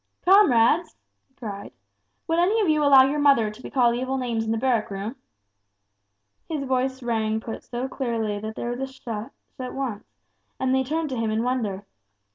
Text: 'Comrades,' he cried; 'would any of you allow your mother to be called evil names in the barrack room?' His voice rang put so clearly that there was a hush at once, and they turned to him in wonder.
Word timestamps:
'Comrades,' 0.25 0.95
he 1.29 1.35
cried; 1.35 1.71
'would 2.25 2.39
any 2.39 2.59
of 2.59 2.67
you 2.67 2.83
allow 2.83 3.03
your 3.03 3.19
mother 3.19 3.51
to 3.51 3.61
be 3.61 3.69
called 3.69 3.95
evil 3.95 4.17
names 4.17 4.43
in 4.43 4.51
the 4.51 4.57
barrack 4.57 4.89
room?' 4.89 5.15
His 6.49 6.63
voice 6.63 7.03
rang 7.03 7.39
put 7.39 7.63
so 7.63 7.87
clearly 7.87 8.39
that 8.39 8.55
there 8.55 8.71
was 8.75 8.79
a 9.05 9.11
hush 9.15 9.31
at 9.59 9.73
once, 9.75 10.07
and 10.59 10.73
they 10.73 10.83
turned 10.83 11.09
to 11.09 11.17
him 11.17 11.29
in 11.29 11.43
wonder. 11.43 11.85